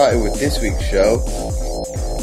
[0.00, 1.18] started with this week's show,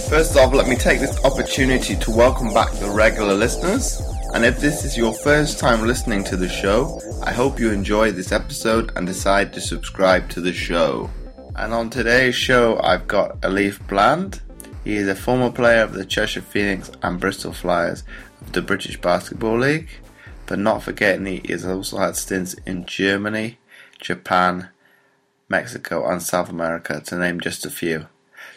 [0.10, 4.02] first off, let me take this opportunity to welcome back the regular listeners.
[4.34, 8.12] And if this is your first time listening to the show, I hope you enjoy
[8.12, 11.12] this episode and decide to subscribe to the show.
[11.56, 14.42] And on today's show, I've got Alif Bland.
[14.84, 18.04] He is a former player of the Cheshire Phoenix and Bristol Flyers
[18.42, 19.90] of the British Basketball League.
[20.48, 23.60] But not forgetting he has also had stints in Germany,
[24.00, 24.70] Japan,
[25.50, 28.08] Mexico, and South America, to name just a few.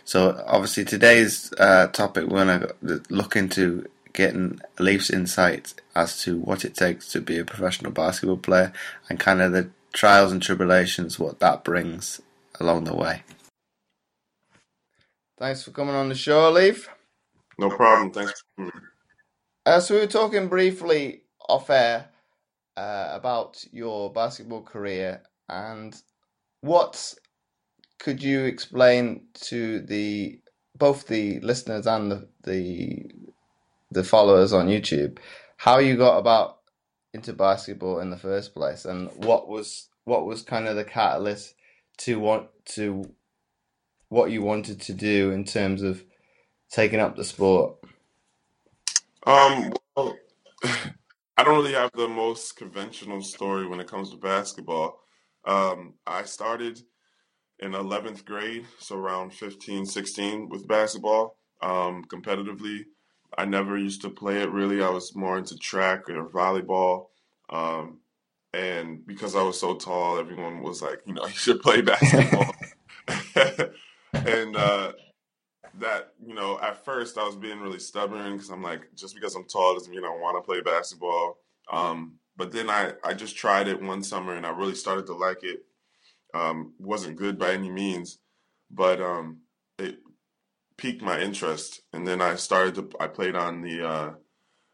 [0.04, 6.38] So, obviously, today's uh, topic we're going to look into getting Leafs insight as to
[6.38, 8.72] what it takes to be a professional basketball player
[9.08, 12.20] and kind of the trials and tribulations what that brings
[12.58, 13.22] along the way.
[15.38, 16.88] Thanks for coming on the show, Leaf.
[17.58, 18.10] No problem.
[18.10, 18.42] Thanks.
[19.64, 22.08] Uh, so we were talking briefly off air
[22.76, 26.00] uh, about your basketball career and
[26.60, 27.14] what
[27.98, 30.40] could you explain to the
[30.76, 33.10] both the listeners and the, the
[33.90, 35.18] the followers on YouTube
[35.56, 36.58] how you got about
[37.12, 41.54] into basketball in the first place and what was what was kind of the catalyst
[41.98, 43.04] to want to
[44.08, 46.02] what you wanted to do in terms of
[46.70, 47.76] taking up the sport
[49.26, 50.16] um well
[51.40, 55.00] I don't really have the most conventional story when it comes to basketball.
[55.44, 56.82] Um, I started
[57.58, 62.84] in 11th grade, so around 15, 16 with basketball um, competitively.
[63.36, 64.82] I never used to play it really.
[64.82, 67.06] I was more into track or volleyball.
[67.48, 68.00] Um,
[68.52, 72.54] and because I was so tall, everyone was like, you know, you should play basketball.
[74.12, 74.92] and uh,
[75.78, 79.34] that you know at first I was being really stubborn because I'm like just because
[79.34, 81.38] I'm tall doesn't mean I want to play basketball.
[81.72, 85.14] Um, but then I I just tried it one summer and I really started to
[85.14, 85.66] like it.
[86.32, 88.18] Um, wasn't good by any means,
[88.70, 89.40] but um,
[89.78, 89.98] it
[90.78, 91.82] piqued my interest.
[91.92, 94.10] And then I started to I played on the uh,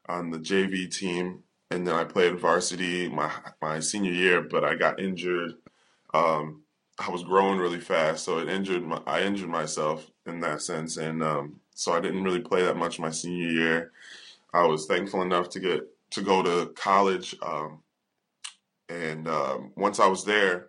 [0.09, 4.77] on the JV team, and then I played varsity my my senior year, but I
[4.77, 5.55] got injured.
[6.15, 6.63] Um,
[7.01, 10.99] I was growing really fast, so it injured my, I injured myself in that sense,
[10.99, 13.93] and um, so I didn't really play that much my senior year.
[14.55, 17.83] I was thankful enough to get to go to college, um,
[18.89, 20.69] and um, once I was there,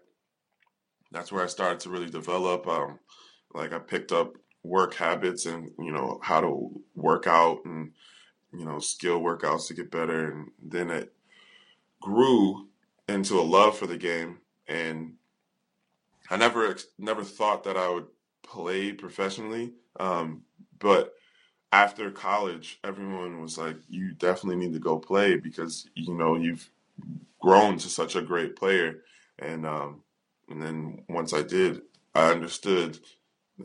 [1.11, 2.67] that's where I started to really develop.
[2.67, 2.99] Um,
[3.53, 4.33] like I picked up
[4.63, 7.91] work habits and you know how to work out and
[8.53, 11.13] you know skill workouts to get better, and then it
[12.01, 12.67] grew
[13.07, 14.37] into a love for the game
[14.67, 15.13] and
[16.29, 18.07] I never never thought that I would
[18.43, 19.73] play professionally.
[19.99, 20.43] Um,
[20.79, 21.13] but
[21.71, 26.69] after college, everyone was like, "You definitely need to go play because you know you've
[27.39, 29.03] grown to such a great player."
[29.39, 30.01] And um,
[30.49, 31.81] and then once I did,
[32.15, 32.99] I understood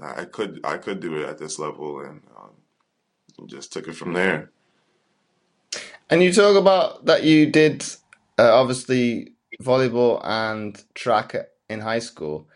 [0.01, 2.53] I could I could do it at this level, and um,
[3.49, 4.51] just took it from there.
[6.11, 7.85] And you talk about that you did
[8.39, 11.35] uh, obviously volleyball and track
[11.69, 12.47] in high school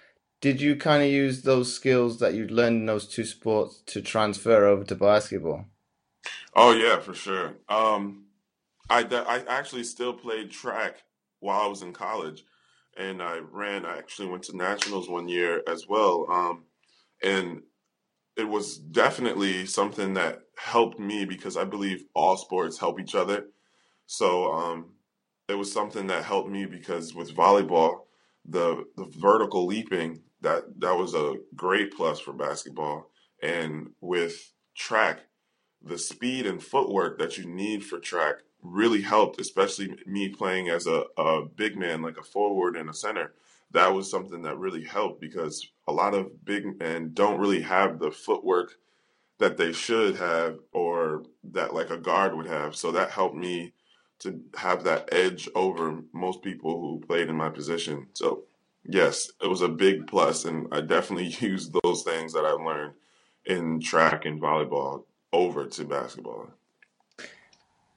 [0.40, 4.00] did you kind of use those skills that you learned in those two sports to
[4.02, 5.66] transfer over to basketball?
[6.54, 7.56] Oh yeah, for sure.
[7.68, 8.26] Um,
[8.90, 11.04] I I actually still played track
[11.40, 12.44] while I was in college,
[12.96, 13.86] and I ran.
[13.86, 16.64] I actually went to nationals one year as well, um,
[17.22, 17.62] and
[18.36, 23.48] it was definitely something that helped me because I believe all sports help each other.
[24.06, 24.94] So um,
[25.48, 28.06] it was something that helped me because with volleyball,
[28.46, 33.10] the the vertical leaping that that was a great plus for basketball.
[33.42, 35.18] And with track,
[35.82, 40.86] the speed and footwork that you need for track really helped, especially me playing as
[40.86, 43.34] a, a big man, like a forward and a center.
[43.72, 47.98] That was something that really helped because a lot of big men don't really have
[47.98, 48.76] the footwork
[49.38, 52.76] that they should have or that like a guard would have.
[52.76, 53.74] So that helped me
[54.20, 58.06] to have that edge over most people who played in my position.
[58.12, 58.44] So
[58.88, 62.94] Yes, it was a big plus, and I definitely used those things that I learned
[63.44, 66.48] in track and volleyball over to basketball.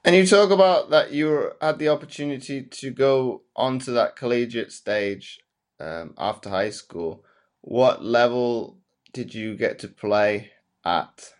[0.04, 5.40] And you talk about that you had the opportunity to go onto that collegiate stage
[5.78, 7.24] um, after high school.
[7.60, 8.78] What level
[9.12, 10.52] did you get to play
[10.84, 11.32] at?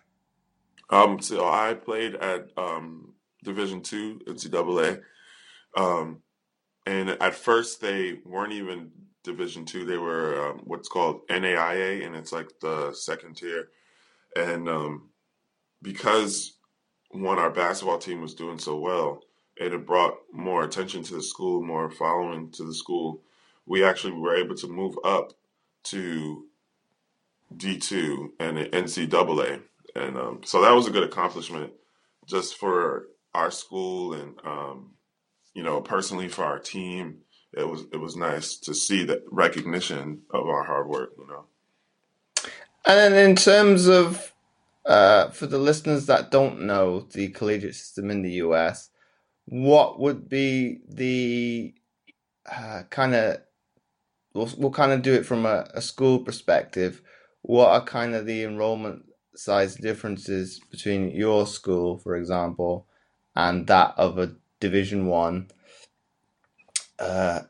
[0.91, 3.13] Um, so I played at um,
[3.43, 5.01] Division Two NCAA,
[5.75, 6.21] um,
[6.85, 8.91] and at first they weren't even
[9.23, 9.85] Division Two.
[9.85, 13.69] They were um, what's called NAIA, and it's like the second tier.
[14.35, 15.09] And um,
[15.81, 16.57] because
[17.11, 19.21] one, our basketball team was doing so well,
[19.57, 23.21] it had brought more attention to the school, more following to the school.
[23.65, 25.33] we actually were able to move up
[25.83, 26.45] to
[27.55, 29.61] D2 and NCAA.
[29.95, 31.73] And um, so that was a good accomplishment
[32.25, 34.91] just for our school and, um,
[35.53, 37.19] you know, personally for our team.
[37.53, 41.45] It was it was nice to see that recognition of our hard work, you know.
[42.85, 44.33] And then in terms of
[44.85, 48.89] uh, for the listeners that don't know the collegiate system in the US,
[49.45, 51.73] what would be the
[52.49, 53.41] uh, kind of
[54.33, 57.01] we'll, we'll kind of do it from a, a school perspective.
[57.41, 59.05] What are kind of the enrollment
[59.35, 62.87] size differences between your school, for example,
[63.35, 65.49] and that of a Division One?
[67.01, 67.41] Uh,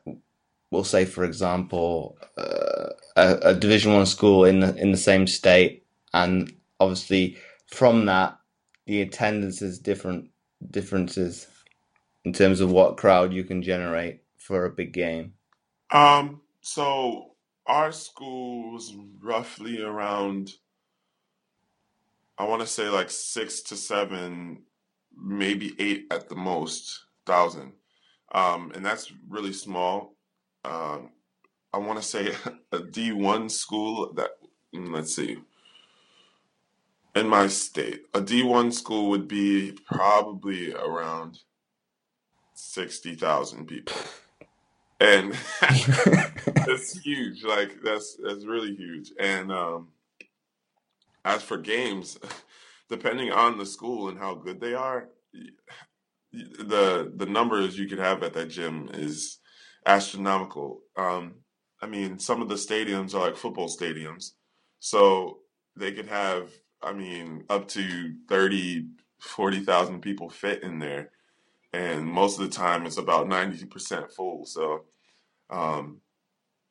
[0.70, 5.26] we'll say, for example, uh, a, a, Division One school in the, in the same
[5.26, 5.84] state,
[6.14, 6.50] and
[6.80, 8.38] obviously from that,
[8.86, 10.30] the attendance is different
[10.70, 11.46] differences
[12.24, 15.34] in terms of what crowd you can generate for a big game.
[15.90, 17.32] Um, so
[17.66, 20.52] our school was roughly around,
[22.38, 24.62] I want to say like six to seven,
[25.14, 27.72] maybe eight at the most thousand.
[28.32, 30.14] Um, and that's really small.
[30.64, 31.10] Um,
[31.72, 32.34] I want to say
[32.72, 34.30] a D1 school that,
[34.74, 35.38] mm, let's see,
[37.14, 41.40] in my state, a D1 school would be probably around
[42.54, 43.96] 60,000 people
[45.02, 45.36] and
[46.66, 47.42] that's huge.
[47.44, 49.12] Like that's that's really huge.
[49.18, 49.88] And um,
[51.24, 52.18] as for games,
[52.88, 55.08] depending on the school and how good they are,
[56.32, 59.38] the the numbers you could have at that gym is
[59.86, 60.80] astronomical.
[60.96, 61.34] Um,
[61.80, 64.32] I mean, some of the stadiums are like football stadiums,
[64.78, 65.38] so
[65.76, 66.50] they could have,
[66.82, 68.86] I mean, up to 30,
[69.20, 71.10] 40,000 people fit in there.
[71.72, 74.44] And most of the time it's about 90% full.
[74.44, 74.84] So
[75.48, 76.00] um,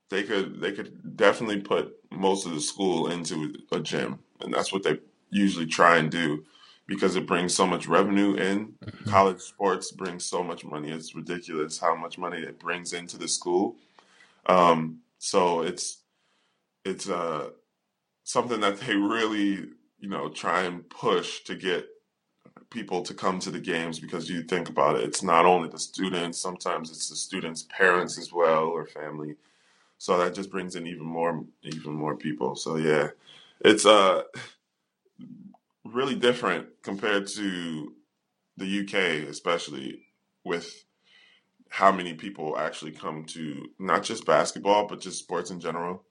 [0.09, 4.71] they could they could definitely put most of the school into a gym, and that's
[4.71, 4.99] what they
[5.31, 6.43] usually try and do
[6.91, 8.73] because it brings so much revenue in.
[8.83, 9.09] Mm-hmm.
[9.09, 13.29] College sports brings so much money; it's ridiculous how much money it brings into the
[13.29, 13.77] school.
[14.45, 15.99] Um, so it's
[16.83, 17.51] it's uh,
[18.25, 19.69] something that they really
[20.01, 21.87] you know try and push to get
[22.69, 25.79] people to come to the games because you think about it, it's not only the
[25.79, 29.35] students, sometimes it's the students' parents as well or family.
[29.97, 32.57] So that just brings in even more even more people.
[32.57, 33.11] So yeah,
[33.61, 34.23] it's uh
[35.91, 37.93] really different compared to
[38.57, 40.03] the UK, especially
[40.43, 40.85] with
[41.69, 46.03] how many people actually come to not just basketball but just sports in general.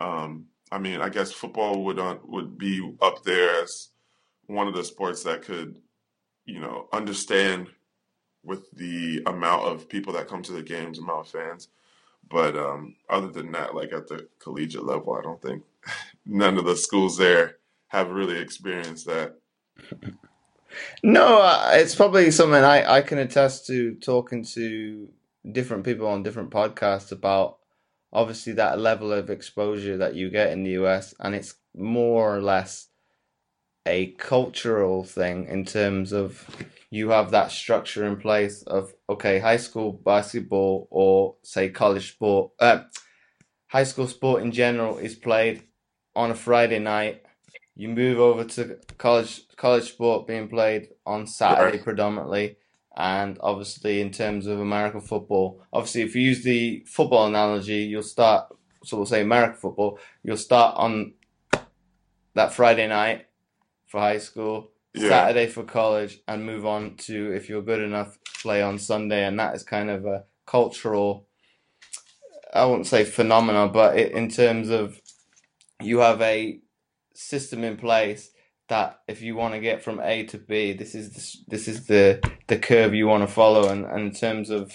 [0.00, 3.88] Um, I mean, I guess football would uh, would be up there as
[4.46, 5.76] one of the sports that could
[6.46, 7.68] you know, understand
[8.44, 11.68] with the amount of people that come to the games, amount of fans.
[12.28, 15.64] But um, other than that, like at the collegiate level, I don't think
[16.26, 17.56] none of the schools there
[17.88, 19.36] have really experienced that.
[21.02, 25.08] No, uh, it's probably something I, I can attest to talking to
[25.50, 27.58] different people on different podcasts about
[28.12, 32.42] obviously that level of exposure that you get in the US, and it's more or
[32.42, 32.88] less
[33.86, 36.44] a cultural thing in terms of
[36.90, 42.50] you have that structure in place of okay high school basketball or say college sport
[42.58, 42.80] uh,
[43.68, 45.62] high school sport in general is played
[46.16, 47.22] on a friday night
[47.76, 51.84] you move over to college college sport being played on saturday right.
[51.84, 52.56] predominantly
[52.96, 58.02] and obviously in terms of american football obviously if you use the football analogy you'll
[58.02, 58.46] start
[58.84, 61.12] so we'll say american football you'll start on
[62.34, 63.26] that friday night
[63.86, 65.08] for high school, yeah.
[65.08, 69.38] Saturday for college, and move on to if you're good enough, play on Sunday, and
[69.38, 71.26] that is kind of a cultural.
[72.52, 75.00] I wouldn't say phenomenon, but it, in terms of
[75.80, 76.60] you have a
[77.16, 78.30] system in place
[78.68, 81.86] that if you want to get from A to B, this is the, this is
[81.86, 84.72] the the curve you want to follow, and, and in terms of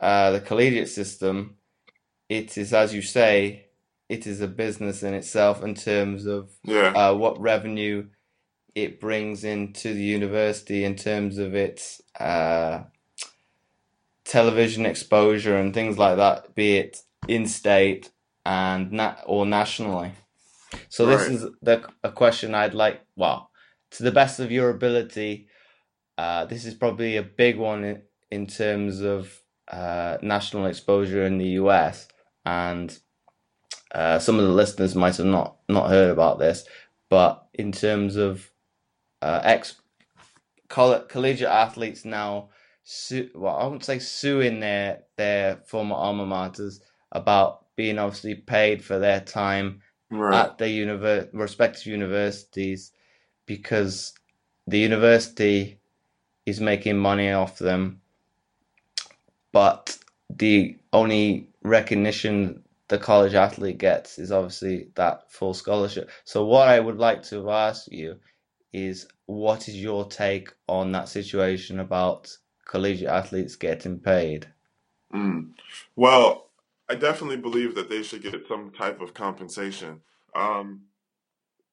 [0.00, 1.56] uh, the collegiate system,
[2.28, 3.66] it is as you say,
[4.08, 6.88] it is a business in itself in terms of yeah.
[6.88, 8.06] uh, what revenue
[8.74, 12.82] it brings into the university in terms of its uh,
[14.24, 18.10] television exposure and things like that, be it in state
[18.44, 20.12] and na- or nationally.
[20.88, 21.18] So right.
[21.18, 23.02] this is the a question I'd like.
[23.16, 23.50] Well,
[23.92, 25.48] to the best of your ability,
[26.18, 31.38] uh, this is probably a big one in, in terms of uh, national exposure in
[31.38, 32.08] the US
[32.44, 32.98] and
[33.94, 36.64] uh, some of the listeners might have not not heard about this,
[37.10, 38.50] but in terms of
[39.20, 39.76] uh, ex
[40.68, 42.48] collegiate athletes now,
[42.84, 46.80] su- well, I wouldn't say suing their their former alma maters.
[47.12, 49.81] about being obviously paid for their time
[50.12, 50.44] Right.
[50.44, 52.92] at their univer- respective universities
[53.46, 54.12] because
[54.66, 55.78] the university
[56.44, 58.02] is making money off them,
[59.52, 66.10] but the only recognition the college athlete gets is obviously that full scholarship.
[66.24, 68.16] So what I would like to ask you
[68.74, 74.46] is what is your take on that situation about collegiate athletes getting paid?
[75.14, 75.52] Mm.
[75.96, 76.41] Well,
[76.92, 80.02] I definitely believe that they should get some type of compensation
[80.34, 80.82] um,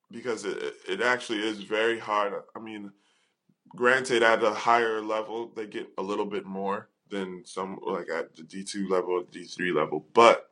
[0.10, 2.42] because it, it actually is very hard.
[2.56, 2.94] I mean,
[3.68, 8.34] granted, at a higher level, they get a little bit more than some, like at
[8.34, 10.52] the D2 level, D3 level, but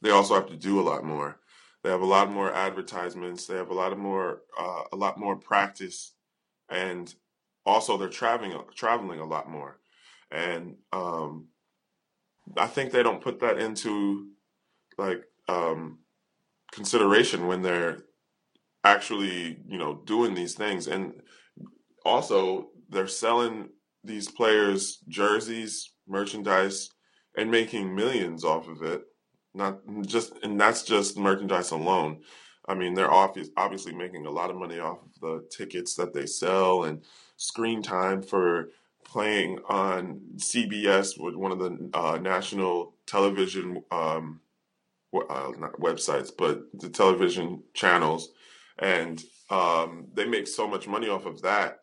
[0.00, 1.40] they also have to do a lot more.
[1.82, 3.48] They have a lot more advertisements.
[3.48, 6.12] They have a lot of more, uh, a lot more practice,
[6.68, 7.12] and
[7.66, 9.80] also they're traveling, traveling a lot more.
[10.30, 11.48] And um,
[12.56, 14.28] I think they don't put that into
[14.98, 15.98] like um,
[16.72, 17.98] consideration when they're
[18.84, 20.86] actually, you know, doing these things.
[20.86, 21.14] And
[22.04, 23.70] also, they're selling
[24.04, 26.90] these players jerseys, merchandise,
[27.36, 29.02] and making millions off of it.
[29.54, 32.20] Not just, and that's just merchandise alone.
[32.66, 36.12] I mean, they're obvious, obviously making a lot of money off of the tickets that
[36.12, 37.02] they sell and
[37.36, 38.70] screen time for
[39.04, 44.40] playing on CBS with one of the uh, national television um,
[45.14, 48.30] uh, not websites, but the television channels,
[48.78, 51.80] and um, they make so much money off of that,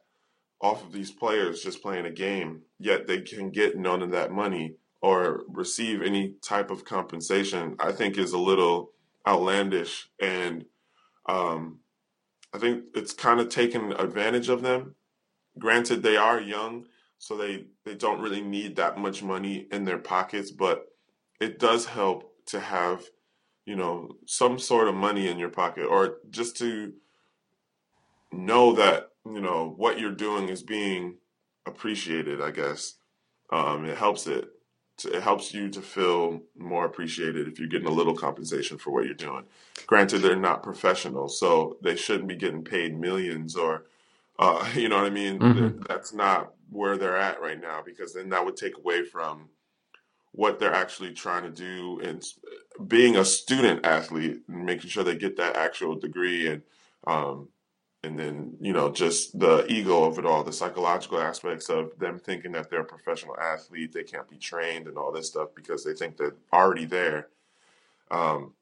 [0.61, 2.61] off of these players just playing a game.
[2.79, 7.75] Yet they can get none of that money or receive any type of compensation.
[7.79, 8.91] I think is a little
[9.27, 10.65] outlandish, and
[11.27, 11.79] um,
[12.53, 14.95] I think it's kind of taken advantage of them.
[15.57, 16.85] Granted, they are young
[17.21, 20.87] so they they don't really need that much money in their pockets but
[21.39, 23.05] it does help to have
[23.65, 26.91] you know some sort of money in your pocket or just to
[28.31, 31.15] know that you know what you're doing is being
[31.67, 32.95] appreciated i guess.
[33.51, 34.49] Um, it helps it
[34.97, 38.91] to, it helps you to feel more appreciated if you're getting a little compensation for
[38.91, 39.43] what you're doing.
[39.87, 43.85] Granted they're not professionals so they shouldn't be getting paid millions or
[44.41, 45.39] uh, you know what i mean?
[45.39, 49.49] Hmm that's not where they're at right now because then that would take away from
[50.31, 52.23] what they're actually trying to do and
[52.87, 56.61] being a student athlete and making sure they get that actual degree and
[57.07, 57.49] um,
[58.03, 62.19] and then you know just the ego of it all the psychological aspects of them
[62.19, 65.83] thinking that they're a professional athlete they can't be trained and all this stuff because
[65.83, 67.27] they think they're already there
[68.11, 68.53] um,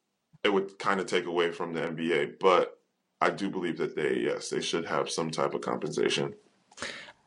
[0.43, 2.78] it would kind of take away from the nba but
[3.21, 6.33] i do believe that they yes they should have some type of compensation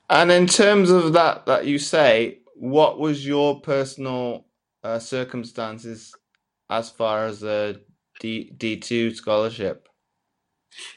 [0.08, 4.46] And in terms of that that you say, what was your personal
[4.84, 6.14] uh, circumstances
[6.70, 7.80] as far as a
[8.20, 9.88] D D2 scholarship?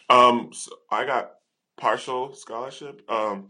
[0.09, 1.33] Um, so I got
[1.77, 3.01] partial scholarship.
[3.09, 3.49] Um,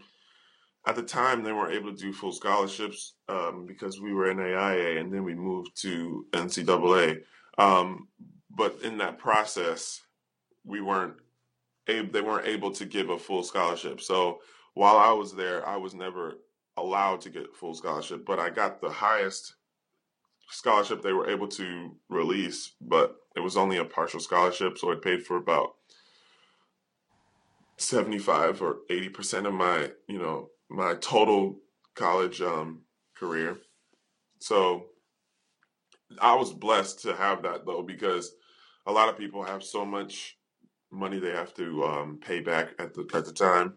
[0.87, 4.39] at the time, they weren't able to do full scholarships um, because we were in
[4.39, 7.21] AIA, and then we moved to NCAA.
[7.57, 8.09] Um,
[8.51, 10.01] but in that process,
[10.65, 11.15] we weren't
[11.87, 14.01] able, they weren't able to give a full scholarship.
[14.01, 14.39] So
[14.73, 16.35] while I was there, I was never
[16.77, 19.55] allowed to get full scholarship, but I got the highest
[20.49, 25.01] scholarship they were able to release, but it was only a partial scholarship, so it
[25.01, 25.75] paid for about
[27.77, 31.59] 75 or 80% of my, you know, my total
[31.95, 32.81] college um,
[33.15, 33.57] career.
[34.39, 34.87] So
[36.19, 38.33] I was blessed to have that though, because
[38.85, 40.37] a lot of people have so much
[40.95, 43.75] money they have to um, pay back at the at the time,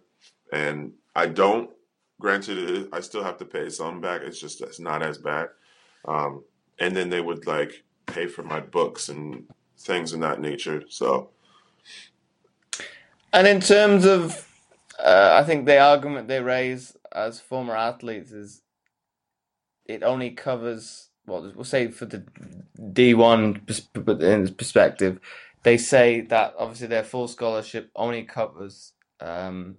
[0.53, 1.71] and I don't.
[2.21, 4.23] Granted, I still have to pay some back.
[4.23, 5.49] It's just it's not as bad.
[6.07, 6.45] Um,
[6.81, 9.45] and then they would like pay for my books and
[9.79, 10.85] things of that nature.
[10.91, 11.31] So
[13.33, 14.49] And in terms of,
[14.99, 18.63] uh, I think the argument they raise as former athletes is
[19.87, 22.25] it only covers, well, we'll say for the
[22.81, 23.67] D1
[24.59, 25.21] perspective,
[25.69, 29.77] they say that obviously their full scholarship only covers, um,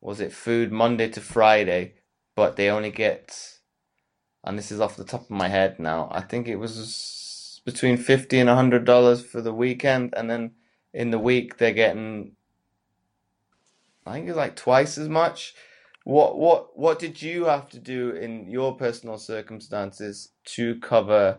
[0.00, 1.94] was it food Monday to Friday,
[2.34, 3.58] but they only get,
[4.42, 7.98] and this is off the top of my head now, I think it was between
[7.98, 10.54] 50 and 100 dollars for the weekend, and then
[10.92, 12.32] in the week they're getting,
[14.04, 15.54] I think it's like twice as much.
[16.02, 21.38] What what what did you have to do in your personal circumstances to cover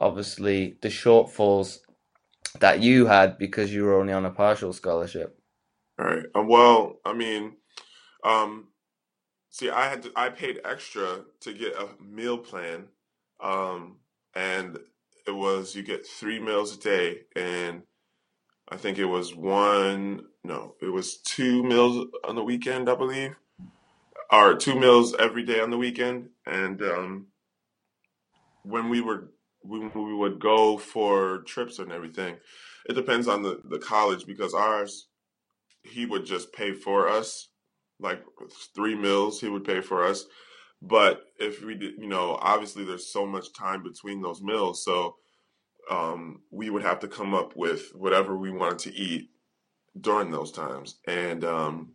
[0.00, 1.80] obviously the shortfalls
[2.60, 5.38] that you had because you were only on a partial scholarship?
[5.98, 6.26] all right.
[6.34, 7.56] Uh, well, I mean,
[8.24, 8.68] um,
[9.50, 12.88] see, I had to, I paid extra to get a meal plan,
[13.40, 13.96] um,
[14.34, 14.78] and
[15.26, 17.82] it was you get three meals a day, and
[18.68, 23.36] I think it was one, no, it was two meals on the weekend, I believe,
[24.30, 27.26] or two meals every day on the weekend, and um,
[28.64, 29.30] when we were
[29.68, 32.36] we would go for trips and everything,
[32.88, 35.08] it depends on the the college because ours
[35.82, 37.48] he would just pay for us
[38.00, 38.22] like
[38.74, 40.26] three meals he would pay for us.
[40.82, 45.16] But if we did you know obviously there's so much time between those meals so
[45.90, 49.30] um, we would have to come up with whatever we wanted to eat
[50.00, 50.96] during those times.
[51.06, 51.92] And um,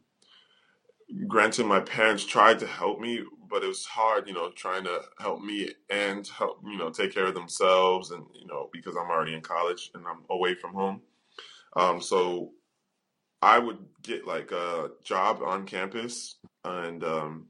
[1.28, 5.02] granted my parents tried to help me but it was hard you know trying to
[5.20, 9.10] help me and help you know take care of themselves and you know because i'm
[9.12, 11.02] already in college and i'm away from home
[11.76, 12.52] um, so
[13.42, 17.48] I would get like a job on campus and um,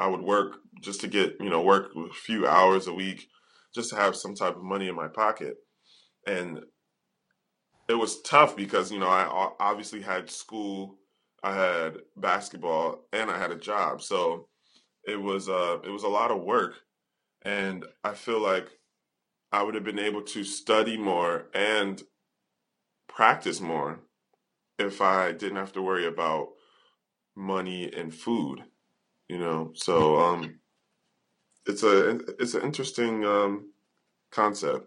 [0.00, 3.28] I would work just to get, you know, work a few hours a week
[3.74, 5.56] just to have some type of money in my pocket.
[6.26, 6.60] And
[7.88, 10.96] it was tough because, you know, I obviously had school,
[11.42, 14.00] I had basketball, and I had a job.
[14.00, 14.48] So
[15.06, 16.74] it was uh it was a lot of work.
[17.42, 18.68] And I feel like
[19.52, 22.02] I would have been able to study more and
[23.08, 24.00] practice more
[24.78, 26.48] if I didn't have to worry about
[27.36, 28.64] money and food,
[29.28, 29.72] you know.
[29.74, 30.60] So um,
[31.66, 33.72] it's a it's an interesting um,
[34.32, 34.86] concept.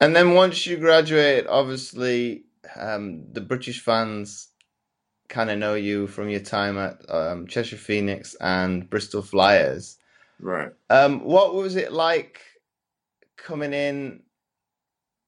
[0.00, 2.44] And then once you graduate, obviously
[2.76, 4.48] um, the British fans
[5.32, 9.96] kind of know you from your time at um, Cheshire Phoenix and Bristol Flyers.
[10.38, 10.70] Right.
[10.90, 12.40] Um, what was it like
[13.36, 14.22] coming in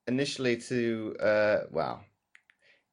[0.06, 2.04] initially to uh, well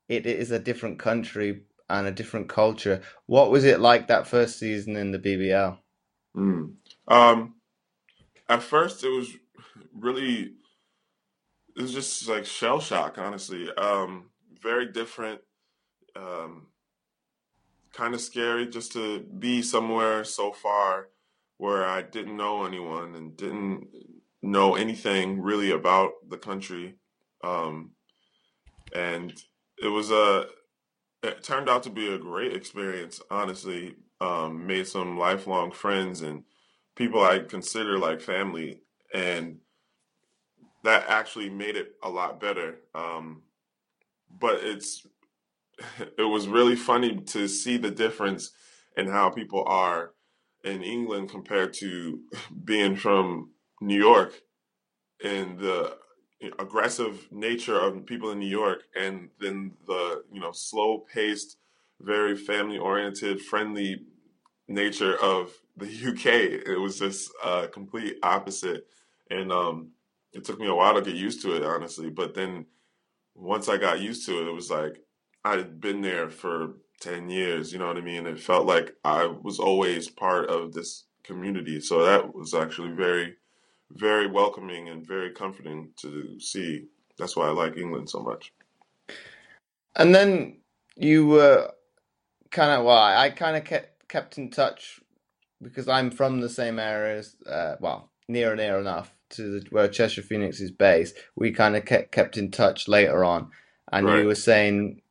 [0.08, 3.02] it is a different country and a different culture.
[3.26, 5.78] What was it like that first season in the BBL?
[6.36, 6.74] Mm.
[7.08, 7.56] Um,
[8.47, 9.30] at first, it was
[9.93, 10.54] really
[11.76, 13.69] it was just like shell shock, honestly.
[13.78, 14.30] Um,
[14.62, 15.41] very different,
[16.15, 16.67] um,
[17.93, 21.10] kind of scary just to be somewhere so far
[21.58, 23.88] where I didn't know anyone and didn't
[24.41, 26.95] know anything really about the country.
[27.43, 27.91] Um,
[28.95, 29.34] and
[29.82, 30.45] it was a
[31.23, 36.43] it turned out to be a great experience honestly um, made some lifelong friends and
[36.95, 38.82] people i consider like family
[39.13, 39.58] and
[40.84, 43.41] that actually made it a lot better um,
[44.39, 45.06] but it's
[46.17, 48.52] it was really funny to see the difference
[48.98, 50.12] in how people are
[50.63, 52.20] in england compared to
[52.65, 54.41] being from new york
[55.24, 55.98] and the
[56.60, 61.58] aggressive nature of people in New York, and then the you know slow paced,
[62.00, 64.02] very family oriented, friendly
[64.67, 66.26] nature of the UK.
[66.67, 68.88] It was just a complete opposite,
[69.30, 69.91] and um,
[70.34, 72.10] it took me a while to get used to it, honestly.
[72.10, 72.65] But then
[73.36, 75.02] once I got used to it, it was like
[75.43, 77.73] I had been there for ten years.
[77.73, 78.25] You know what I mean?
[78.27, 81.80] It felt like I was always part of this community.
[81.80, 83.36] So that was actually very
[83.95, 86.86] very welcoming and very comforting to see.
[87.17, 88.54] That's why I like England so much.
[89.95, 90.60] And then
[90.95, 91.71] you were
[92.51, 94.99] kind of well, I kind of kept kept in touch
[95.62, 97.36] because I'm from the same areas.
[97.45, 101.15] Uh, well, near and near enough to the, where Cheshire Phoenix is based.
[101.36, 103.49] We kind of kept kept in touch later on,
[103.91, 104.19] and right.
[104.19, 105.01] you were saying,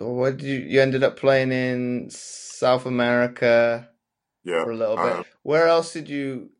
[0.00, 3.88] "What did you you ended up playing in South America?"
[4.44, 5.26] Yeah, for a little bit.
[5.42, 6.50] Where else did you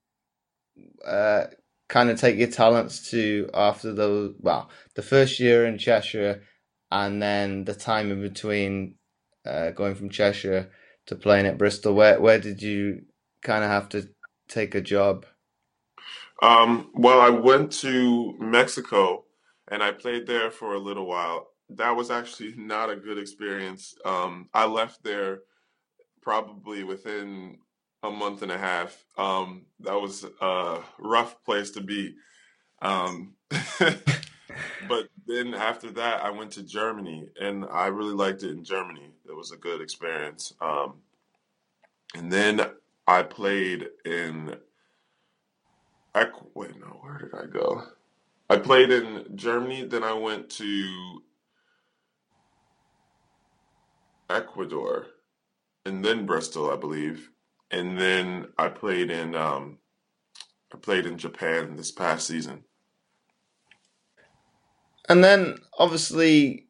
[1.07, 1.47] uh,
[1.89, 6.43] kind of take your talents to after the well the first year in Cheshire
[6.91, 8.95] and then the time in between
[9.47, 10.71] uh, going from Cheshire
[11.07, 13.03] to playing at Bristol where where did you
[13.43, 14.09] kind of have to
[14.49, 15.27] take a job
[16.43, 19.25] um, well I went to Mexico
[19.69, 23.95] and I played there for a little while that was actually not a good experience
[24.05, 25.41] um, I left there
[26.23, 27.59] probably within
[28.03, 29.05] a month and a half.
[29.19, 32.15] Um, that was a rough place to be.
[32.83, 33.35] Um,
[34.89, 39.11] but then after that, I went to Germany, and I really liked it in Germany.
[39.29, 40.55] It was a good experience.
[40.61, 40.95] Um,
[42.15, 42.61] and then
[43.07, 44.57] I played in.
[46.55, 47.85] Wait, no, where did I go?
[48.49, 49.85] I played in Germany.
[49.85, 51.23] Then I went to
[54.31, 55.07] Ecuador,
[55.85, 57.31] and then Bristol, I believe
[57.71, 59.79] and then I played in um,
[60.75, 62.65] I played in Japan this past season.
[65.09, 66.67] And then obviously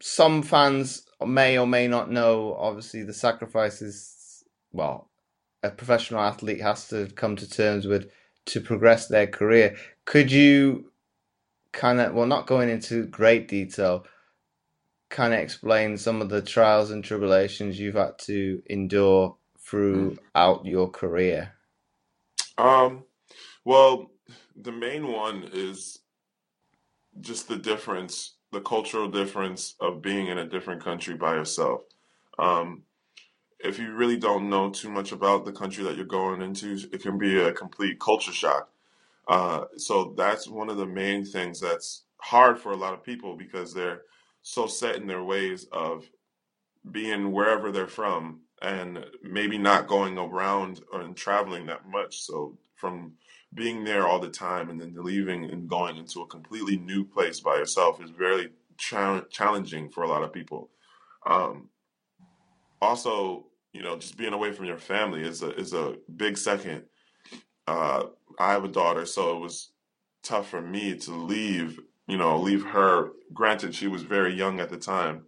[0.00, 5.10] some fans may or may not know obviously the sacrifices well
[5.62, 8.10] a professional athlete has to come to terms with
[8.46, 9.76] to progress their career.
[10.04, 10.92] Could you
[11.72, 14.06] kind of, well, not going into great detail,
[15.08, 20.90] kind of explain some of the trials and tribulations you've had to endure throughout your
[20.90, 21.52] career?
[22.56, 23.04] Um,
[23.64, 24.10] well,
[24.56, 26.00] the main one is
[27.20, 31.82] just the difference, the cultural difference of being in a different country by yourself.
[32.38, 32.82] Um,
[33.60, 37.02] if you really don't know too much about the country that you're going into, it
[37.02, 38.70] can be a complete culture shock.
[39.26, 43.36] Uh, so that's one of the main things that's hard for a lot of people
[43.36, 44.02] because they're
[44.48, 46.08] so set in their ways of
[46.90, 52.22] being wherever they're from and maybe not going around and traveling that much.
[52.22, 53.12] So from
[53.52, 57.40] being there all the time and then leaving and going into a completely new place
[57.40, 60.70] by yourself is very cha- challenging for a lot of people.
[61.26, 61.68] Um,
[62.80, 66.84] also, you know, just being away from your family is a is a big second.
[67.66, 68.04] Uh,
[68.38, 69.72] I have a daughter, so it was
[70.22, 71.78] tough for me to leave.
[72.08, 73.12] You know, leave her.
[73.34, 75.24] Granted, she was very young at the time,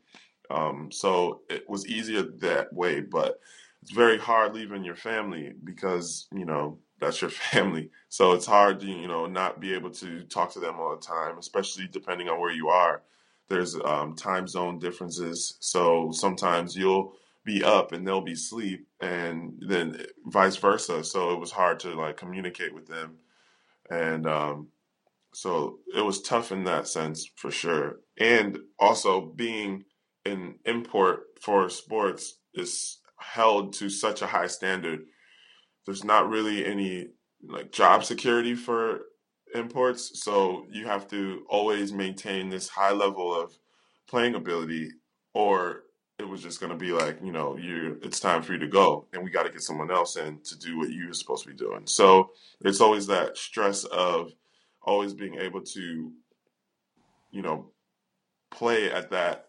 [0.51, 3.01] um, so it was easier that way.
[3.01, 3.39] But
[3.83, 7.91] it's very hard leaving your family because you know that's your family.
[8.09, 11.03] So it's hard to you know not be able to talk to them all the
[11.03, 13.03] time, especially depending on where you are.
[13.49, 17.15] There's um, time zone differences, so sometimes you'll
[17.45, 21.03] be up and they'll be asleep, and then vice versa.
[21.05, 23.17] So it was hard to like communicate with them,
[23.91, 24.69] and um,
[25.33, 28.01] so it was tough in that sense for sure.
[28.19, 29.85] And also being
[30.25, 35.01] an import for sports is held to such a high standard.
[35.87, 37.09] There's not really any
[37.43, 39.01] like job security for
[39.55, 43.57] imports, so you have to always maintain this high level of
[44.09, 44.91] playing ability
[45.33, 45.85] or
[46.19, 48.69] it was just going to be like, you know, you it's time for you to
[48.69, 51.51] go, and we got to get someone else in to do what you're supposed to
[51.51, 51.87] be doing.
[51.87, 54.33] So it's always that stress of
[54.83, 56.13] always being able to,
[57.31, 57.71] you know,
[58.51, 59.49] play at that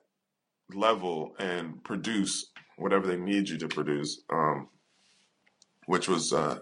[0.74, 4.68] level and produce whatever they need you to produce, um,
[5.86, 6.60] which was, uh,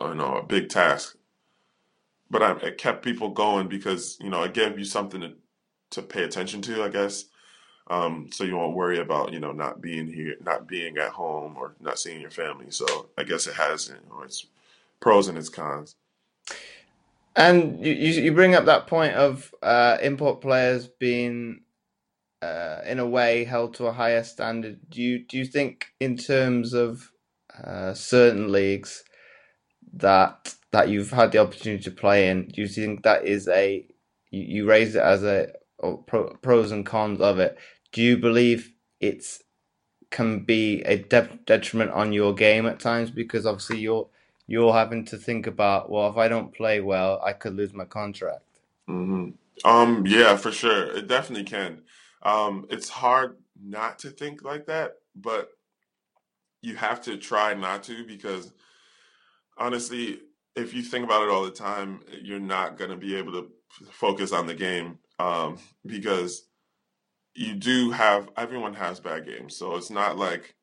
[0.00, 1.16] you know, a big task.
[2.30, 5.32] But I, it kept people going because you know it gave you something to
[5.90, 7.26] to pay attention to, I guess
[7.88, 11.56] um, so you won't worry about you know not being here, not being at home,
[11.56, 12.66] or not seeing your family.
[12.70, 14.46] So I guess it has you know, its
[15.00, 15.94] pros and its cons.
[17.36, 21.62] And you, you bring up that point of uh, import players being,
[22.42, 24.80] uh, in a way, held to a higher standard.
[24.90, 27.12] Do you do you think, in terms of
[27.64, 29.04] uh, certain leagues
[29.94, 33.86] that that you've had the opportunity to play in, do you think that is a
[34.30, 35.48] you, you raise it as a
[36.06, 37.58] pro, pros and cons of it?
[37.92, 39.38] do you believe it's
[40.12, 44.08] can be a de- detriment on your game at times because obviously you're
[44.46, 47.84] you're having to think about well if I don't play well I could lose my
[47.84, 48.42] contract.
[48.88, 49.30] Mm-hmm.
[49.64, 51.82] Um, yeah, for sure, it definitely can.
[52.22, 55.50] Um, it's hard not to think like that, but
[56.60, 58.52] you have to try not to because
[59.56, 60.20] honestly,
[60.54, 63.50] if you think about it all the time, you're not going to be able to
[63.90, 66.46] focus on the game um, because
[67.34, 70.54] you do have everyone has bad games, so it's not like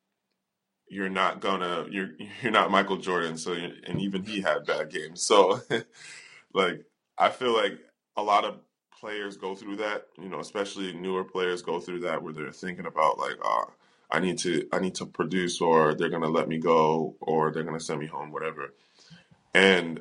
[0.88, 2.10] you're not gonna you're
[2.42, 3.36] you're not Michael Jordan.
[3.36, 5.22] So and even he had bad games.
[5.22, 5.60] So
[6.54, 6.84] like
[7.18, 7.78] I feel like
[8.16, 8.56] a lot of
[8.98, 10.06] players go through that.
[10.18, 13.72] You know, especially newer players go through that where they're thinking about like, oh,
[14.10, 17.64] I need to I need to produce, or they're gonna let me go, or they're
[17.64, 18.74] gonna send me home, whatever.
[19.52, 20.00] And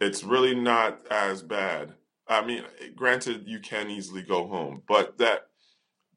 [0.00, 1.94] it's really not as bad
[2.28, 2.62] I mean,
[2.94, 5.46] granted, you can easily go home, but that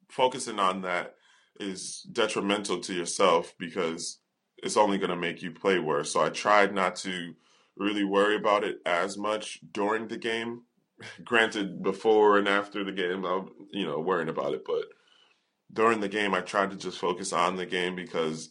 [0.10, 1.16] focusing on that
[1.60, 4.20] is detrimental to yourself because
[4.64, 6.12] it's only going to make you play worse.
[6.14, 7.34] So I tried not to
[7.78, 10.62] really worry about it as much during the game.
[11.24, 14.86] Granted, before and after the game, I'm you know worrying about it, but
[15.74, 18.50] during the game, I tried to just focus on the game because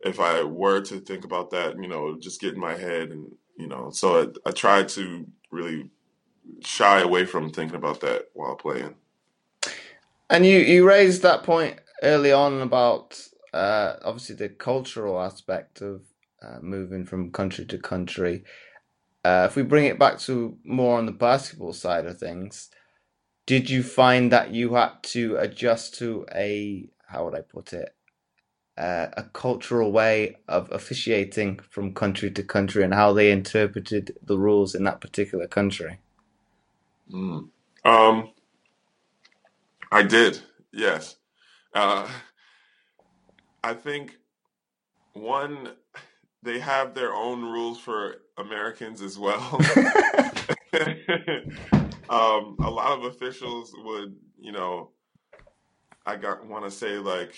[0.00, 3.30] if I were to think about that, you know, just get in my head and
[3.56, 5.90] you know, so I, I tried to really
[6.64, 8.94] shy away from thinking about that while playing.
[10.30, 13.20] And you you raised that point early on about
[13.52, 16.02] uh, obviously the cultural aspect of
[16.42, 18.44] uh, moving from country to country.
[19.24, 22.70] Uh, if we bring it back to more on the basketball side of things,
[23.46, 27.94] did you find that you had to adjust to a how would I put it
[28.78, 34.38] uh, a cultural way of officiating from country to country and how they interpreted the
[34.38, 35.98] rules in that particular country?
[37.12, 37.48] Mm.
[37.84, 38.30] Um,
[39.90, 40.40] I did,
[40.72, 41.16] yes.
[41.74, 42.08] Uh,
[43.62, 44.16] I think
[45.12, 45.70] one,
[46.42, 49.60] they have their own rules for Americans as well.
[52.10, 54.90] um, a lot of officials would, you know,
[56.06, 57.34] I got want to say like,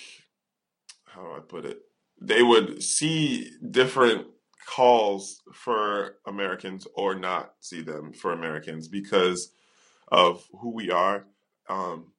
[1.04, 1.80] how do I put it?
[2.20, 4.26] They would see different
[4.66, 9.52] calls for Americans or not see them for Americans because
[10.12, 11.24] of who we are.
[11.68, 12.12] Um,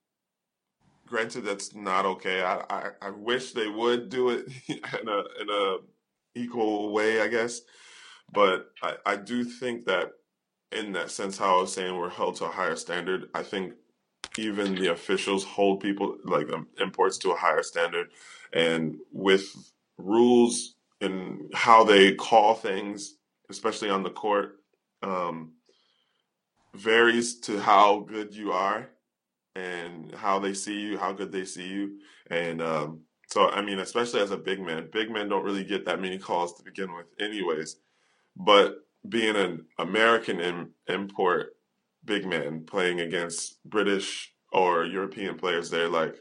[1.12, 2.43] granted, that's not okay.
[2.43, 5.78] I, I, I wish they would do it in a in a
[6.36, 7.62] equal way, I guess.
[8.34, 10.13] But I, I do think that
[10.71, 13.30] in that sense, how I was saying we're held to a higher standard.
[13.36, 13.74] I think
[14.38, 18.10] even the officials hold people like um, imports to a higher standard,
[18.54, 19.45] and with
[19.97, 23.15] rules and how they call things,
[23.50, 24.58] especially on the court,
[25.04, 25.54] um,
[26.76, 28.89] varies to how good you are
[29.55, 33.79] and how they see you, how good they see you, and um, so I mean,
[33.79, 36.93] especially as a big man, big men don't really get that many calls to begin
[36.93, 37.77] with, anyways.
[38.35, 41.53] But being an American in, import
[42.03, 46.15] big man playing against British or European players, they're like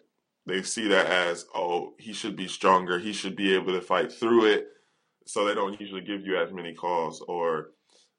[0.46, 4.12] they see that as oh he should be stronger, he should be able to fight
[4.12, 4.68] through it.
[5.26, 7.20] So they don't usually give you as many calls.
[7.22, 7.70] Or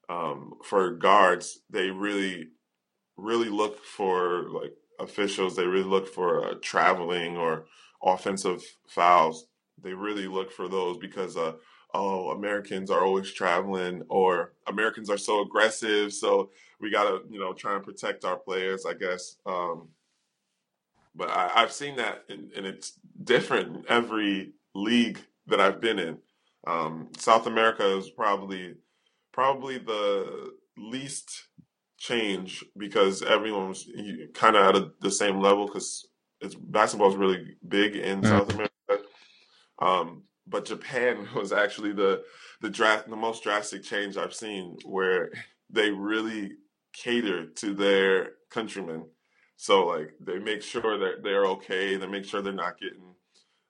[0.08, 2.48] um, for guards, they really
[3.16, 5.56] really look for like officials.
[5.56, 7.66] They really look for uh, traveling or
[8.02, 9.46] offensive fouls.
[9.82, 11.52] They really look for those because uh,
[11.94, 16.12] oh, Americans are always traveling or Americans are so aggressive.
[16.12, 16.50] So
[16.80, 19.36] we got to, you know, try and protect our players, I guess.
[19.46, 19.88] Um,
[21.14, 25.98] but I, I've seen that and, and, it's different in every league that I've been
[25.98, 26.18] in.
[26.66, 28.76] Um, South America is probably,
[29.32, 31.48] probably the least
[32.02, 33.88] change because everyone's
[34.34, 36.08] kind of at a, the same level because
[36.40, 38.24] it's basketball is really big in.
[38.24, 38.72] South America.
[39.78, 42.24] Um, but Japan was actually the
[42.60, 45.30] the dra- the most drastic change I've seen, where
[45.70, 46.56] they really
[46.92, 49.06] cater to their countrymen.
[49.56, 51.96] So like they make sure that they're okay.
[51.96, 53.14] They make sure they're not getting,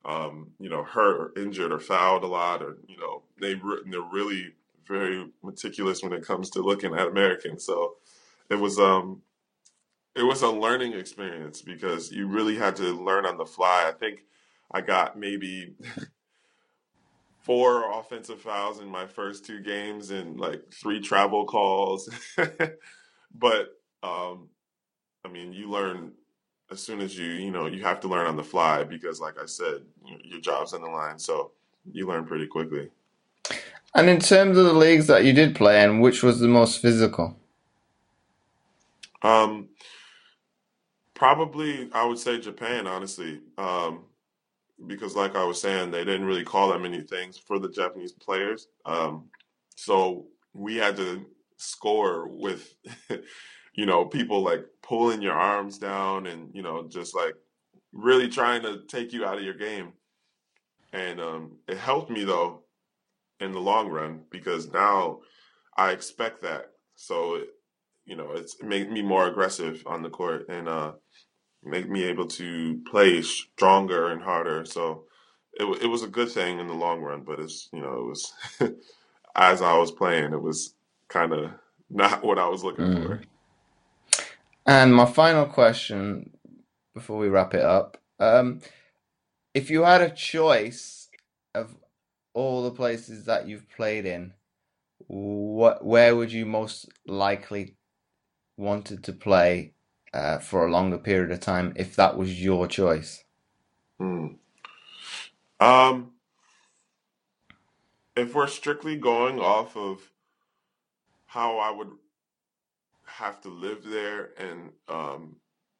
[0.07, 3.83] um, you know, hurt or injured or fouled a lot, or you know, they re-
[3.90, 4.55] they're really
[4.88, 7.66] very meticulous when it comes to looking at Americans.
[7.66, 7.97] So
[8.53, 9.23] it was um
[10.15, 13.87] it was a learning experience because you really had to learn on the fly.
[13.88, 14.25] I think
[14.71, 15.75] I got maybe
[17.41, 22.11] four offensive fouls in my first two games and like three travel calls.
[23.35, 23.69] but
[24.03, 24.51] um,
[25.25, 26.12] I mean, you learn
[26.71, 29.41] as soon as you you know you have to learn on the fly because, like
[29.43, 29.83] I said,
[30.25, 31.53] your job's on the line, so
[31.91, 32.91] you learn pretty quickly.
[33.95, 36.81] And in terms of the leagues that you did play in, which was the most
[36.81, 37.37] physical?
[39.22, 39.68] Um,
[41.14, 43.40] probably I would say Japan, honestly.
[43.58, 44.04] Um,
[44.87, 48.12] because, like I was saying, they didn't really call that many things for the Japanese
[48.12, 48.68] players.
[48.85, 49.28] Um,
[49.76, 51.24] so we had to
[51.56, 52.74] score with,
[53.74, 57.35] you know, people like pulling your arms down and you know just like
[57.92, 59.92] really trying to take you out of your game.
[60.92, 62.64] And um, it helped me though
[63.40, 65.20] in the long run because now
[65.76, 66.70] I expect that.
[66.96, 67.42] So
[68.05, 70.93] you know, it's it made me more aggressive on the court and uh,
[71.62, 74.65] make me able to play stronger and harder.
[74.65, 75.05] So
[75.55, 78.07] it it was a good thing in the long run, but it's you know it
[78.07, 78.33] was
[79.37, 80.75] as I was playing, it was
[81.09, 81.53] kind of
[81.91, 83.07] not what I was looking mm.
[83.07, 83.21] for.
[84.67, 86.31] And my final question
[86.95, 88.61] before we wrap it up: um,
[89.55, 91.09] if you had a choice
[91.55, 91.77] of
[92.35, 94.33] all the places that you've played in,
[95.07, 97.77] what where would you most likely
[98.57, 99.75] wanted to play
[100.12, 103.25] uh, for a longer period of time if that was your choice?
[103.99, 104.27] Hmm.
[105.61, 106.12] Um,
[108.17, 110.11] if we're strictly going off of
[111.27, 111.91] how I would
[113.07, 115.37] have to live there and um,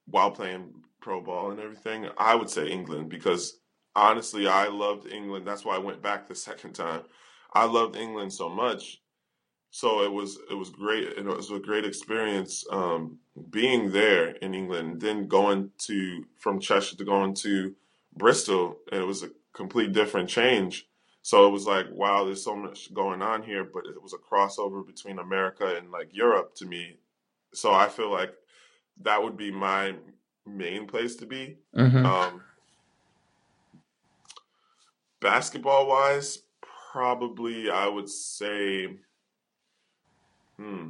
[0.07, 3.59] while playing pro ball and everything, I would say England because
[3.95, 5.47] honestly, I loved England.
[5.47, 7.03] That's why I went back the second time.
[7.53, 9.02] I loved England so much
[9.75, 14.55] so it was it was great it was a great experience um, being there in
[14.55, 15.01] England.
[15.01, 17.75] Then going to from Cheshire to going to
[18.15, 20.87] Bristol, it was a complete different change.
[21.23, 24.19] So it was like, wow, there's so much going on here, but it was a
[24.19, 26.99] crossover between America and like Europe to me.
[27.55, 28.35] So I feel like
[29.01, 29.95] that would be my
[30.45, 31.57] main place to be.
[31.75, 32.05] Mm-hmm.
[32.05, 32.43] Um,
[35.21, 36.41] basketball wise,
[36.93, 38.99] probably I would say
[40.63, 40.89] Hmm.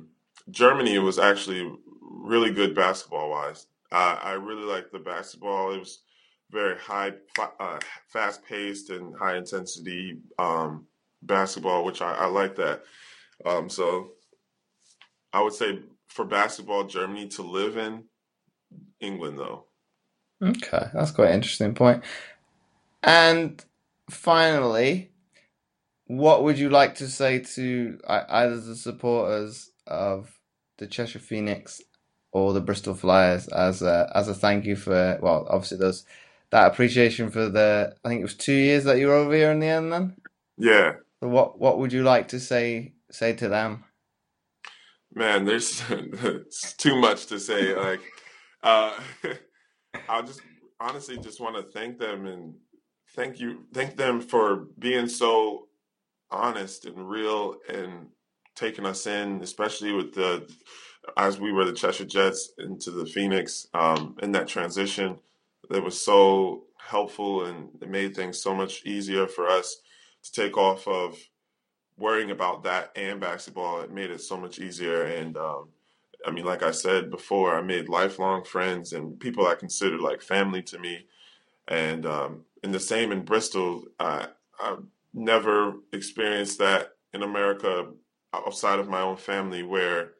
[0.50, 3.66] Germany was actually really good basketball wise.
[3.90, 5.72] Uh, I really liked the basketball.
[5.72, 6.00] It was
[6.50, 10.18] very high, uh, fast paced, and high intensity.
[10.38, 10.86] Um,
[11.22, 12.82] basketball, which I, I like that.
[13.44, 14.12] Um, so
[15.32, 18.04] I would say for basketball, Germany to live in,
[19.00, 19.64] England though.
[20.42, 22.02] Okay, that's quite an interesting point.
[23.02, 23.64] And
[24.10, 25.11] finally,
[26.18, 30.38] what would you like to say to either the supporters of
[30.76, 31.80] the Cheshire Phoenix
[32.32, 36.04] or the Bristol Flyers as a as a thank you for well, obviously those
[36.50, 39.52] that appreciation for the I think it was two years that you were over here
[39.52, 40.16] in the end then.
[40.58, 40.96] Yeah.
[41.20, 43.84] So what what would you like to say say to them?
[45.14, 45.82] Man, there's
[46.76, 47.74] too much to say.
[47.74, 48.00] Like,
[48.62, 48.98] uh,
[50.08, 50.42] I just
[50.78, 52.54] honestly just want to thank them and
[53.14, 55.68] thank you, thank them for being so
[56.32, 58.08] honest and real and
[58.54, 60.48] taking us in, especially with the
[61.16, 65.18] as we were the Cheshire Jets into the Phoenix um, in that transition.
[65.70, 69.78] It was so helpful and it made things so much easier for us
[70.22, 71.18] to take off of
[71.96, 73.80] worrying about that and basketball.
[73.80, 75.04] It made it so much easier.
[75.04, 75.68] And um,
[76.26, 80.22] I mean, like I said before, I made lifelong friends and people I consider like
[80.22, 81.06] family to me.
[81.68, 83.84] And um, the same in Bristol.
[83.98, 84.28] I,
[84.62, 87.86] I've never experienced that in America
[88.34, 90.12] outside of my own family where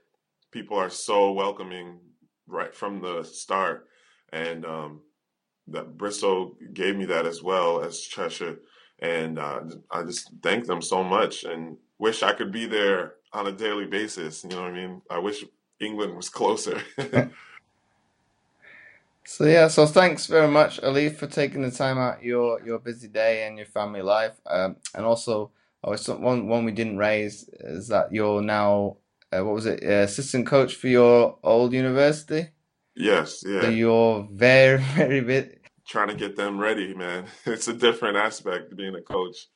[0.51, 1.99] people are so welcoming
[2.47, 3.87] right from the start.
[4.33, 5.01] And um,
[5.69, 8.59] that Bristol gave me that as well as Cheshire.
[9.01, 13.47] And uh, I just thank them so much and wish I could be there on
[13.47, 14.45] a daily basis.
[14.45, 15.03] You know what I mean?
[15.11, 15.45] I wish
[15.81, 16.81] England was closer.
[19.25, 23.09] so yeah, so thanks very much, Alif, for taking the time out your your busy
[23.09, 25.51] day and your family life, um, and also
[25.85, 28.97] oh, one one we didn't raise is that you're now
[29.33, 32.49] uh, what was it uh, assistant coach for your old university.
[32.95, 33.63] Yes, yeah.
[33.63, 37.27] So you're very very bit trying to get them ready, man.
[37.47, 39.49] It's a different aspect being a coach.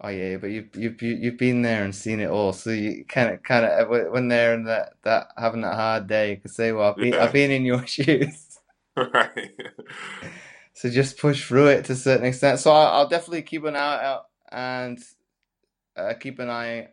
[0.00, 3.32] Oh yeah, but you've you've you've been there and seen it all, so you kind
[3.32, 6.72] of kind of when they're in that that having that hard day, you can say,
[6.72, 7.24] "Well, I've been yeah.
[7.24, 8.45] I've been in your shoes."
[9.14, 9.50] right.
[10.74, 12.60] so just push through it to a certain extent.
[12.60, 14.98] So I'll, I'll definitely keep an eye out and
[15.96, 16.88] uh, keep an eye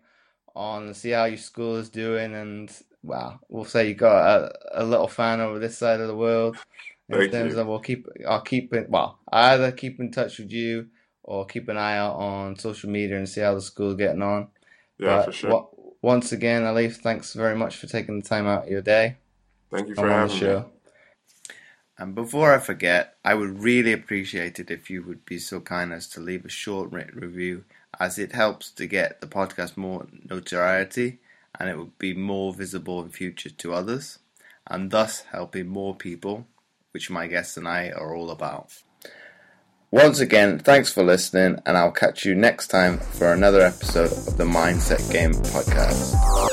[0.56, 4.86] on see how your school is doing, and well, we'll say you got a, a
[4.86, 6.58] little fan over this side of the world.
[7.10, 7.60] In Thank terms you.
[7.60, 8.90] of, we'll keep I'll keep it.
[8.90, 10.88] Well, I either keep in touch with you
[11.24, 14.48] or keep an eye out on social media and see how the school's getting on.
[14.98, 15.52] Yeah, but for sure.
[15.52, 19.18] What, once again, Alif, thanks very much for taking the time out of your day.
[19.72, 20.64] Thank you for having me.
[22.04, 25.94] And before I forget, I would really appreciate it if you would be so kind
[25.94, 27.64] as to leave a short review,
[27.98, 31.20] as it helps to get the podcast more notoriety
[31.58, 34.20] and it would be more visible in future to others,
[34.68, 36.46] and thus helping more people,
[36.92, 38.84] which my guests and I are all about.
[39.90, 44.36] Once again, thanks for listening, and I'll catch you next time for another episode of
[44.36, 46.53] the Mindset Game Podcast.